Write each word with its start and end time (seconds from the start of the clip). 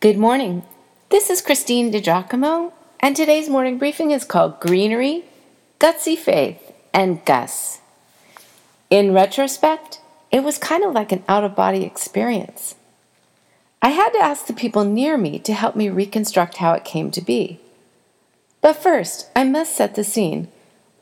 Good 0.00 0.16
morning. 0.16 0.62
This 1.08 1.28
is 1.28 1.42
Christine 1.42 1.92
DiGiacomo, 1.92 2.70
and 3.00 3.16
today's 3.16 3.48
morning 3.48 3.78
briefing 3.78 4.12
is 4.12 4.24
called 4.24 4.60
Greenery, 4.60 5.24
Gutsy 5.80 6.16
Faith, 6.16 6.72
and 6.94 7.24
Gus. 7.24 7.80
In 8.90 9.12
retrospect, 9.12 10.00
it 10.30 10.44
was 10.44 10.56
kind 10.56 10.84
of 10.84 10.92
like 10.92 11.10
an 11.10 11.24
out 11.26 11.42
of 11.42 11.56
body 11.56 11.82
experience. 11.82 12.76
I 13.82 13.88
had 13.88 14.10
to 14.10 14.22
ask 14.22 14.46
the 14.46 14.52
people 14.52 14.84
near 14.84 15.18
me 15.18 15.40
to 15.40 15.52
help 15.52 15.74
me 15.74 15.88
reconstruct 15.88 16.58
how 16.58 16.74
it 16.74 16.84
came 16.84 17.10
to 17.10 17.20
be. 17.20 17.58
But 18.60 18.76
first, 18.76 19.28
I 19.34 19.42
must 19.42 19.74
set 19.74 19.96
the 19.96 20.04
scene, 20.04 20.46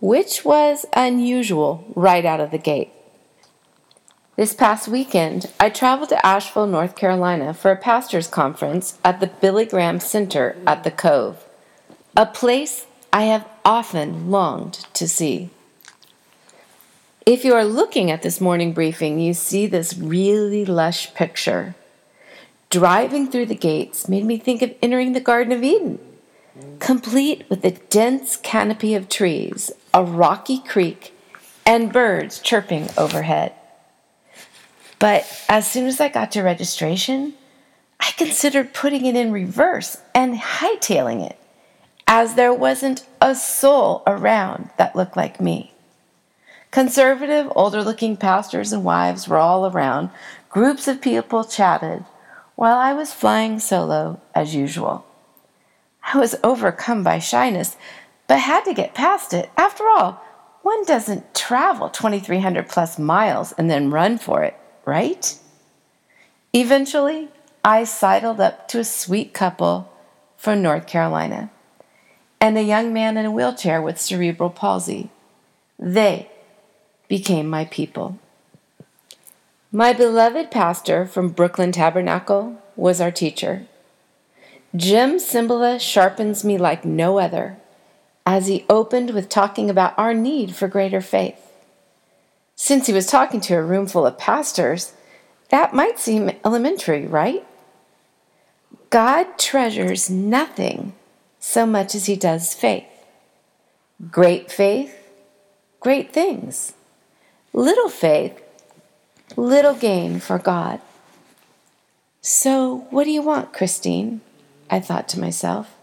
which 0.00 0.42
was 0.42 0.86
unusual 0.94 1.84
right 1.94 2.24
out 2.24 2.40
of 2.40 2.50
the 2.50 2.56
gate. 2.56 2.94
This 4.36 4.52
past 4.52 4.86
weekend, 4.86 5.50
I 5.58 5.70
traveled 5.70 6.10
to 6.10 6.26
Asheville, 6.26 6.66
North 6.66 6.94
Carolina 6.94 7.54
for 7.54 7.70
a 7.70 7.76
pastor's 7.76 8.28
conference 8.28 8.98
at 9.02 9.18
the 9.18 9.28
Billy 9.28 9.64
Graham 9.64 9.98
Center 9.98 10.58
at 10.66 10.84
the 10.84 10.90
Cove, 10.90 11.42
a 12.14 12.26
place 12.26 12.84
I 13.14 13.22
have 13.22 13.48
often 13.64 14.30
longed 14.30 14.86
to 14.92 15.08
see. 15.08 15.48
If 17.24 17.46
you 17.46 17.54
are 17.54 17.64
looking 17.64 18.10
at 18.10 18.20
this 18.20 18.38
morning 18.38 18.74
briefing, 18.74 19.18
you 19.18 19.32
see 19.32 19.66
this 19.66 19.96
really 19.96 20.66
lush 20.66 21.14
picture. 21.14 21.74
Driving 22.68 23.30
through 23.30 23.46
the 23.46 23.54
gates 23.54 24.06
made 24.06 24.26
me 24.26 24.36
think 24.36 24.60
of 24.60 24.74
entering 24.82 25.14
the 25.14 25.20
Garden 25.20 25.54
of 25.54 25.64
Eden, 25.64 25.98
complete 26.78 27.48
with 27.48 27.64
a 27.64 27.70
dense 27.70 28.36
canopy 28.36 28.94
of 28.94 29.08
trees, 29.08 29.70
a 29.94 30.04
rocky 30.04 30.58
creek, 30.58 31.14
and 31.64 31.90
birds 31.90 32.38
chirping 32.38 32.90
overhead. 32.98 33.54
But 34.98 35.44
as 35.48 35.70
soon 35.70 35.86
as 35.86 36.00
I 36.00 36.08
got 36.08 36.32
to 36.32 36.42
registration, 36.42 37.34
I 38.00 38.12
considered 38.12 38.72
putting 38.72 39.04
it 39.04 39.16
in 39.16 39.32
reverse 39.32 39.98
and 40.14 40.38
hightailing 40.38 41.28
it, 41.28 41.38
as 42.06 42.34
there 42.34 42.54
wasn't 42.54 43.06
a 43.20 43.34
soul 43.34 44.02
around 44.06 44.70
that 44.78 44.96
looked 44.96 45.16
like 45.16 45.40
me. 45.40 45.74
Conservative, 46.70 47.52
older 47.54 47.82
looking 47.82 48.16
pastors 48.16 48.72
and 48.72 48.84
wives 48.84 49.28
were 49.28 49.38
all 49.38 49.66
around. 49.66 50.10
Groups 50.48 50.88
of 50.88 51.00
people 51.00 51.44
chatted, 51.44 52.04
while 52.54 52.76
I 52.76 52.92
was 52.92 53.12
flying 53.12 53.58
solo 53.58 54.20
as 54.34 54.54
usual. 54.54 55.04
I 56.12 56.18
was 56.18 56.36
overcome 56.42 57.02
by 57.02 57.18
shyness, 57.18 57.76
but 58.26 58.40
had 58.40 58.64
to 58.64 58.74
get 58.74 58.94
past 58.94 59.34
it. 59.34 59.50
After 59.56 59.84
all, 59.88 60.22
one 60.62 60.84
doesn't 60.84 61.34
travel 61.34 61.90
2,300 61.90 62.68
plus 62.68 62.98
miles 62.98 63.52
and 63.52 63.70
then 63.70 63.90
run 63.90 64.18
for 64.18 64.42
it 64.42 64.56
right? 64.86 65.38
Eventually, 66.54 67.28
I 67.62 67.84
sidled 67.84 68.40
up 68.40 68.68
to 68.68 68.78
a 68.78 68.84
sweet 68.84 69.34
couple 69.34 69.92
from 70.38 70.62
North 70.62 70.86
Carolina 70.86 71.50
and 72.40 72.56
a 72.56 72.62
young 72.62 72.92
man 72.92 73.16
in 73.16 73.26
a 73.26 73.30
wheelchair 73.30 73.82
with 73.82 74.00
cerebral 74.00 74.50
palsy. 74.50 75.10
They 75.78 76.30
became 77.08 77.48
my 77.48 77.66
people. 77.66 78.18
My 79.72 79.92
beloved 79.92 80.50
pastor 80.50 81.04
from 81.04 81.30
Brooklyn 81.30 81.72
Tabernacle 81.72 82.62
was 82.76 83.00
our 83.00 83.10
teacher. 83.10 83.66
Jim 84.74 85.16
Cymbala 85.16 85.80
sharpens 85.80 86.44
me 86.44 86.56
like 86.56 86.84
no 86.84 87.18
other 87.18 87.56
as 88.24 88.46
he 88.46 88.64
opened 88.68 89.10
with 89.10 89.28
talking 89.28 89.68
about 89.68 89.98
our 89.98 90.14
need 90.14 90.54
for 90.54 90.68
greater 90.68 91.00
faith. 91.00 91.45
Since 92.56 92.86
he 92.86 92.92
was 92.92 93.06
talking 93.06 93.40
to 93.42 93.54
a 93.54 93.62
room 93.62 93.86
full 93.86 94.06
of 94.06 94.18
pastors, 94.18 94.94
that 95.50 95.74
might 95.74 95.98
seem 95.98 96.32
elementary, 96.44 97.06
right? 97.06 97.46
God 98.90 99.38
treasures 99.38 100.08
nothing 100.08 100.94
so 101.38 101.66
much 101.66 101.94
as 101.94 102.06
he 102.06 102.16
does 102.16 102.54
faith. 102.54 102.86
Great 104.10 104.50
faith, 104.50 104.96
great 105.80 106.12
things. 106.12 106.72
Little 107.52 107.88
faith, 107.88 108.42
little 109.36 109.74
gain 109.74 110.18
for 110.18 110.38
God. 110.38 110.80
So, 112.20 112.86
what 112.90 113.04
do 113.04 113.10
you 113.10 113.22
want, 113.22 113.52
Christine? 113.52 114.20
I 114.68 114.80
thought 114.80 115.08
to 115.10 115.20
myself. 115.20 115.74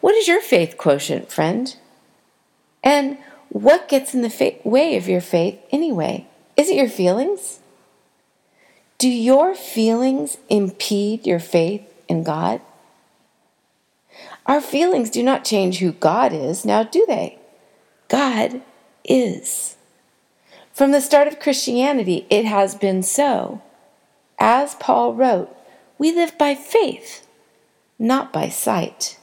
What 0.00 0.14
is 0.14 0.28
your 0.28 0.42
faith 0.42 0.76
quotient, 0.76 1.32
friend? 1.32 1.74
And 2.84 3.18
what 3.48 3.88
gets 3.88 4.14
in 4.14 4.22
the 4.22 4.30
fa- 4.30 4.54
way 4.64 4.96
of 4.96 5.08
your 5.08 5.20
faith 5.20 5.58
anyway? 5.70 6.26
Is 6.56 6.68
it 6.68 6.76
your 6.76 6.88
feelings? 6.88 7.60
Do 8.98 9.08
your 9.08 9.54
feelings 9.54 10.38
impede 10.48 11.26
your 11.26 11.38
faith 11.38 11.82
in 12.08 12.22
God? 12.22 12.60
Our 14.46 14.60
feelings 14.60 15.10
do 15.10 15.22
not 15.22 15.44
change 15.44 15.78
who 15.78 15.92
God 15.92 16.32
is, 16.32 16.64
now 16.64 16.82
do 16.82 17.04
they? 17.06 17.38
God 18.08 18.62
is. 19.04 19.76
From 20.72 20.92
the 20.92 21.00
start 21.00 21.28
of 21.28 21.40
Christianity, 21.40 22.26
it 22.30 22.44
has 22.44 22.74
been 22.74 23.02
so. 23.02 23.62
As 24.38 24.74
Paul 24.76 25.14
wrote, 25.14 25.54
we 25.98 26.12
live 26.12 26.36
by 26.38 26.54
faith, 26.54 27.26
not 27.98 28.32
by 28.32 28.48
sight. 28.48 29.18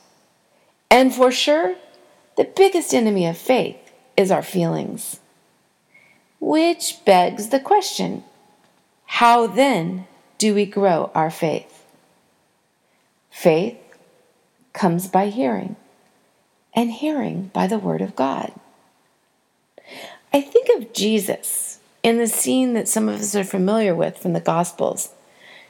And 0.89 1.13
for 1.13 1.31
sure, 1.31 1.75
the 2.38 2.44
biggest 2.44 2.94
enemy 2.94 3.25
of 3.28 3.38
faith 3.38 3.82
is 4.16 4.31
our 4.31 4.44
feelings. 4.44 5.19
Which 6.40 7.03
begs 7.06 7.50
the 7.50 7.59
question 7.59 8.24
how 9.06 9.46
then 9.47 10.07
do 10.38 10.56
we 10.56 10.66
grow 10.66 11.12
our 11.13 11.29
faith? 11.29 11.85
Faith 13.29 13.78
comes 14.74 15.07
by 15.07 15.28
hearing, 15.28 15.75
and 16.74 16.91
hearing 16.91 17.51
by 17.53 17.68
the 17.68 17.78
Word 17.78 18.01
of 18.01 18.16
God. 18.16 18.51
I 20.34 20.41
think 20.41 20.68
of 20.75 20.94
Jesus 20.94 21.80
in 22.01 22.18
the 22.18 22.28
scene 22.28 22.74
that 22.74 22.88
some 22.88 23.07
of 23.07 23.19
us 23.19 23.35
are 23.35 23.44
familiar 23.44 23.94
with 23.94 24.18
from 24.18 24.34
the 24.34 24.40
Gospels. 24.40 25.09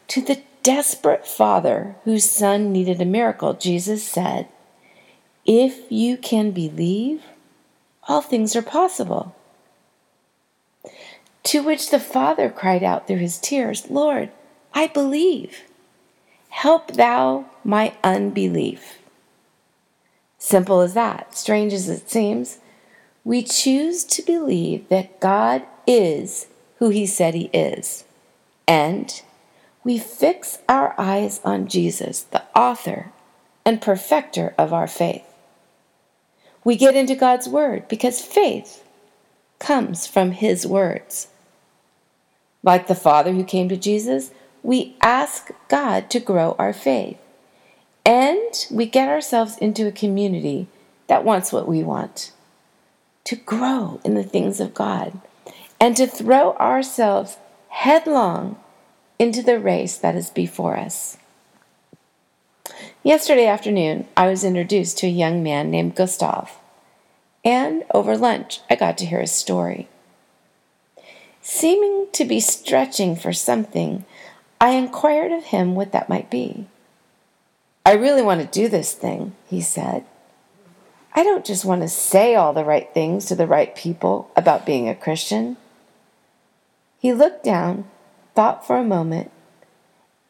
To 0.08 0.22
the 0.22 0.42
desperate 0.64 1.28
father 1.28 1.96
whose 2.06 2.30
son 2.30 2.72
needed 2.72 3.02
a 3.02 3.06
miracle, 3.06 3.54
Jesus 3.54 4.04
said, 4.04 4.48
If 5.46 5.92
you 5.92 6.18
can 6.18 6.52
believe, 6.52 7.24
all 8.08 8.22
things 8.22 8.56
are 8.56 8.62
possible. 8.62 9.36
To 11.44 11.64
which 11.64 11.90
the 11.90 12.00
father 12.00 12.50
cried 12.50 12.84
out 12.84 13.08
through 13.08 13.18
his 13.18 13.38
tears, 13.38 13.90
Lord, 13.90 14.30
I 14.74 14.88
believe. 14.88 15.64
Help 16.50 16.94
thou 16.94 17.46
my 17.64 17.94
unbelief. 18.04 19.00
Simple 20.38 20.82
as 20.82 20.94
that, 20.94 21.36
strange 21.36 21.74
as 21.74 21.90
it 21.90 22.10
seems. 22.10 22.60
We 23.24 23.44
choose 23.44 24.04
to 24.06 24.22
believe 24.22 24.90
that 24.90 25.20
God 25.20 25.64
is 25.88 26.48
who 26.80 26.90
he 26.90 27.06
said 27.06 27.34
he 27.34 27.50
is. 27.54 28.04
And 28.68 29.22
we 29.84 29.98
fix 29.98 30.60
our 30.68 30.96
eyes 30.98 31.40
on 31.44 31.68
Jesus, 31.68 32.22
the 32.24 32.44
author 32.56 33.12
and 33.66 33.82
perfecter 33.82 34.54
of 34.58 34.74
our 34.74 34.88
faith. 34.88 35.33
We 36.64 36.76
get 36.76 36.96
into 36.96 37.16
God's 37.16 37.48
Word 37.48 37.88
because 37.88 38.22
faith 38.22 38.84
comes 39.60 40.08
from 40.08 40.32
His 40.32 40.66
words. 40.66 41.28
Like 42.64 42.88
the 42.88 42.96
Father 42.96 43.34
who 43.34 43.44
came 43.44 43.68
to 43.70 43.78
Jesus, 43.78 44.32
we 44.62 44.96
ask 45.02 45.52
God 45.68 46.10
to 46.10 46.20
grow 46.20 46.56
our 46.58 46.74
faith. 46.74 47.18
And 48.06 48.68
we 48.72 48.86
get 48.86 49.10
ourselves 49.10 49.58
into 49.58 49.88
a 49.88 49.92
community 49.92 50.68
that 51.08 51.24
wants 51.24 51.52
what 51.52 51.68
we 51.68 51.84
want 51.84 52.32
to 53.26 53.36
grow 53.36 54.02
in 54.04 54.16
the 54.16 54.24
things 54.24 54.60
of 54.60 54.74
God 54.74 55.20
and 55.80 55.96
to 55.98 56.08
throw 56.08 56.54
ourselves 56.56 57.38
headlong 57.70 58.58
into 59.20 59.42
the 59.42 59.60
race 59.60 59.98
that 59.98 60.16
is 60.16 60.30
before 60.30 60.78
us. 60.78 61.18
Yesterday 63.06 63.48
afternoon, 63.48 64.08
I 64.16 64.28
was 64.28 64.46
introduced 64.46 64.98
to 65.00 65.08
a 65.08 65.10
young 65.10 65.44
man 65.44 65.70
named 65.70 65.94
Gustav, 65.94 66.52
and 67.44 67.84
over 67.94 68.18
lunch, 68.18 68.62
I 68.70 68.76
got 68.76 68.98
to 69.00 69.06
hear 69.06 69.20
his 69.20 69.34
story. 69.34 69.90
Seeming 71.42 72.08
to 72.14 72.24
be 72.24 72.40
stretching 72.40 73.18
for 73.18 73.34
something, 73.34 74.06
I 74.62 74.70
inquired 74.70 75.34
of 75.34 75.44
him 75.44 75.76
what 75.76 75.92
that 75.92 76.08
might 76.08 76.30
be. 76.30 76.68
I 77.86 77.96
really 77.96 78.22
want 78.22 78.40
to 78.40 78.48
do 78.62 78.70
this 78.70 78.94
thing, 78.94 79.36
he 79.50 79.60
said. 79.60 80.06
I 81.14 81.24
don't 81.24 81.44
just 81.44 81.66
want 81.66 81.82
to 81.82 81.90
say 81.90 82.36
all 82.36 82.54
the 82.54 82.64
right 82.64 82.88
things 82.94 83.26
to 83.26 83.36
the 83.36 83.48
right 83.48 83.76
people 83.76 84.32
about 84.38 84.66
being 84.66 84.88
a 84.88 84.96
Christian. 84.96 85.58
He 87.00 87.12
looked 87.12 87.44
down, 87.44 87.84
thought 88.34 88.66
for 88.66 88.78
a 88.78 88.84
moment, 88.86 89.30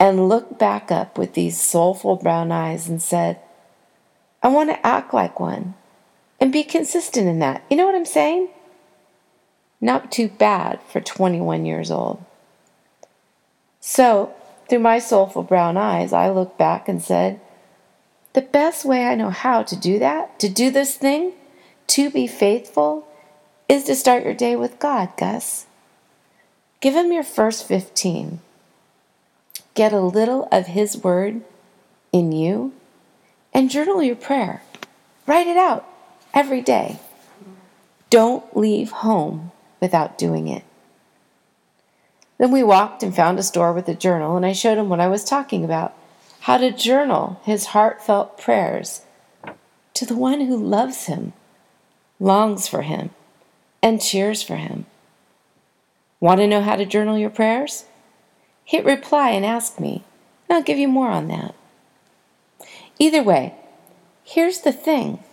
and 0.03 0.27
looked 0.27 0.59
back 0.59 0.91
up 0.91 1.17
with 1.17 1.33
these 1.33 1.57
soulful 1.57 2.17
brown 2.17 2.51
eyes 2.51 2.89
and 2.89 3.01
said, 3.01 3.39
I 4.43 4.49
want 4.49 4.69
to 4.69 4.85
act 4.85 5.13
like 5.13 5.39
one 5.39 5.75
and 6.41 6.51
be 6.51 6.65
consistent 6.65 7.25
in 7.25 7.39
that. 7.39 7.63
You 7.69 7.77
know 7.77 7.85
what 7.85 7.95
I'm 7.95 8.03
saying? 8.03 8.49
Not 9.79 10.11
too 10.11 10.27
bad 10.27 10.81
for 10.89 10.99
21 10.99 11.65
years 11.65 11.89
old. 11.89 12.21
So 13.79 14.35
Through 14.67 14.79
my 14.79 14.99
soulful 14.99 15.43
brown 15.43 15.77
eyes, 15.77 16.11
I 16.11 16.29
looked 16.29 16.57
back 16.57 16.89
and 16.89 17.01
said, 17.01 17.39
The 18.33 18.41
best 18.41 18.83
way 18.83 19.05
I 19.05 19.15
know 19.15 19.29
how 19.29 19.63
to 19.63 19.75
do 19.77 19.99
that, 19.99 20.37
to 20.39 20.49
do 20.49 20.69
this 20.69 20.97
thing, 20.97 21.31
to 21.87 22.09
be 22.09 22.27
faithful, 22.27 23.07
is 23.69 23.85
to 23.85 23.95
start 23.95 24.25
your 24.25 24.33
day 24.33 24.57
with 24.57 24.79
God, 24.79 25.15
Gus. 25.15 25.65
Give 26.81 26.93
Him 26.93 27.13
your 27.13 27.23
first 27.23 27.65
15. 27.65 28.41
Get 29.75 29.93
a 29.93 29.99
little 29.99 30.47
of 30.51 30.67
His 30.67 30.97
Word 30.97 31.41
in 32.11 32.31
you 32.31 32.73
and 33.53 33.69
journal 33.69 34.03
your 34.03 34.15
prayer. 34.15 34.61
Write 35.25 35.47
it 35.47 35.57
out 35.57 35.87
every 36.33 36.61
day. 36.61 36.99
Don't 38.09 38.55
leave 38.55 38.91
home 38.91 39.51
without 39.79 40.17
doing 40.17 40.47
it. 40.47 40.63
Then 42.37 42.51
we 42.51 42.63
walked 42.63 43.03
and 43.03 43.15
found 43.15 43.39
a 43.39 43.43
store 43.43 43.73
with 43.73 43.87
a 43.87 43.95
journal, 43.95 44.35
and 44.35 44.45
I 44.45 44.51
showed 44.53 44.77
him 44.77 44.89
what 44.89 44.99
I 44.99 45.07
was 45.07 45.23
talking 45.23 45.63
about 45.63 45.95
how 46.41 46.57
to 46.57 46.71
journal 46.71 47.39
his 47.43 47.67
heartfelt 47.67 48.37
prayers 48.37 49.01
to 49.93 50.05
the 50.05 50.15
one 50.15 50.41
who 50.41 50.57
loves 50.57 51.05
him, 51.05 51.31
longs 52.19 52.67
for 52.67 52.81
him, 52.81 53.11
and 53.81 54.01
cheers 54.01 54.43
for 54.43 54.57
him. 54.57 54.85
Want 56.19 56.39
to 56.41 56.47
know 56.47 56.61
how 56.61 56.75
to 56.75 56.85
journal 56.85 57.17
your 57.17 57.29
prayers? 57.29 57.85
Hit 58.73 58.85
reply 58.85 59.29
and 59.29 59.45
ask 59.45 59.79
me, 59.79 60.03
and 60.49 60.57
I'll 60.57 60.63
give 60.63 60.79
you 60.79 60.87
more 60.87 61.09
on 61.09 61.27
that. 61.27 61.53
Either 62.97 63.21
way, 63.21 63.53
here's 64.23 64.61
the 64.61 64.71
thing 64.71 65.23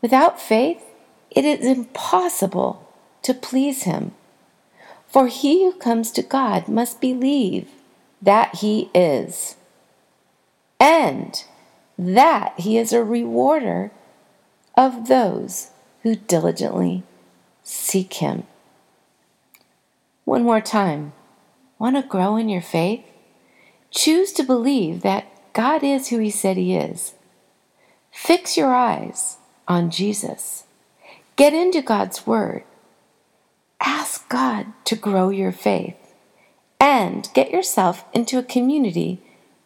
without 0.00 0.40
faith, 0.40 0.82
it 1.30 1.44
is 1.44 1.66
impossible 1.66 2.90
to 3.20 3.34
please 3.34 3.82
Him. 3.82 4.12
For 5.06 5.26
he 5.26 5.64
who 5.64 5.74
comes 5.74 6.10
to 6.12 6.22
God 6.22 6.66
must 6.66 6.98
believe 6.98 7.68
that 8.22 8.54
He 8.54 8.88
is, 8.94 9.56
and 10.80 11.44
that 11.98 12.58
He 12.58 12.78
is 12.78 12.94
a 12.94 13.04
rewarder 13.04 13.90
of 14.78 15.08
those 15.08 15.72
who 16.04 16.14
diligently 16.14 17.02
seek 17.62 18.14
Him. 18.14 18.44
One 20.24 20.42
more 20.42 20.62
time. 20.62 21.12
Want 21.78 21.96
to 21.96 22.02
grow 22.02 22.36
in 22.36 22.48
your 22.48 22.62
faith? 22.62 23.04
Choose 23.90 24.32
to 24.32 24.42
believe 24.42 25.02
that 25.02 25.52
God 25.52 25.82
is 25.82 26.08
who 26.08 26.18
He 26.18 26.30
said 26.30 26.56
He 26.56 26.74
is. 26.74 27.14
Fix 28.10 28.56
your 28.56 28.74
eyes 28.74 29.38
on 29.66 29.90
Jesus. 29.90 30.64
Get 31.36 31.54
into 31.54 31.80
God's 31.80 32.26
Word. 32.26 32.64
Ask 33.80 34.28
God 34.28 34.66
to 34.84 34.96
grow 34.96 35.30
your 35.30 35.52
faith. 35.52 35.94
And 36.80 37.28
get 37.34 37.50
yourself 37.50 38.04
into 38.12 38.38
a 38.38 38.42
community 38.42 39.20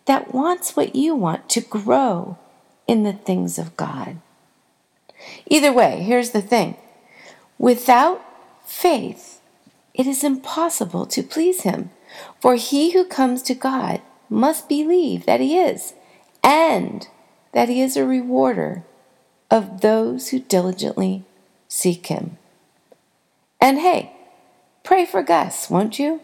that 0.07 0.35
wants 0.35 0.77
what 0.77 0.95
you 0.95 1.15
want 1.15 1.49
to 1.51 1.61
grow 1.61 2.39
in 2.87 3.03
the 3.03 3.13
things 3.13 3.59
of 3.59 3.77
God. 3.77 4.19
Either 5.47 5.73
way, 5.73 6.03
here's 6.03 6.31
the 6.31 6.43
thing 6.43 6.77
without 7.59 8.23
faith, 8.65 9.41
it 9.95 10.07
is 10.07 10.25
impossible 10.25 11.07
to 11.07 11.23
please 11.23 11.63
Him. 11.63 11.91
For 12.41 12.57
he 12.57 12.93
who 12.93 13.05
comes 13.05 13.43
to 13.43 13.55
God 13.55 14.01
must 14.29 14.69
believe 14.69 15.27
that 15.27 15.41
He 15.41 15.59
is, 15.59 15.95
and 16.43 17.07
that 17.53 17.69
He 17.69 17.81
is 17.81 17.97
a 17.97 18.07
rewarder 18.07 18.83
of 19.51 19.83
those 19.83 20.29
who 20.29 20.41
diligently 20.41 21.25
seek 21.69 22.07
Him. 22.07 22.39
And 23.61 23.79
hey, 23.79 24.13
pray 24.83 25.05
for 25.07 25.23
Gus, 25.23 25.71
won't 25.71 25.99
you? 25.99 26.21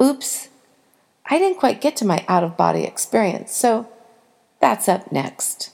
Oops, 0.00 0.48
I 1.26 1.38
didn't 1.38 1.58
quite 1.58 1.80
get 1.80 1.96
to 1.96 2.04
my 2.04 2.24
out 2.28 2.44
of 2.44 2.56
body 2.56 2.84
experience, 2.84 3.52
so 3.52 3.88
that's 4.60 4.88
up 4.88 5.10
next. 5.10 5.70